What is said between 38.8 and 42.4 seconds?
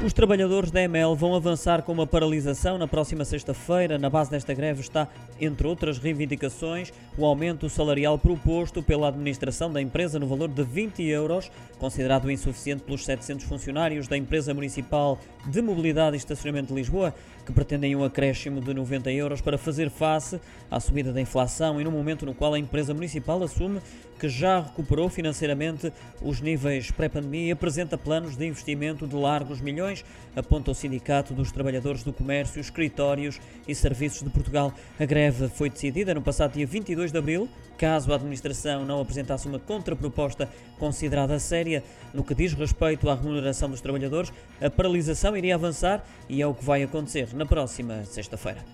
não apresentasse uma contraproposta considerada séria no que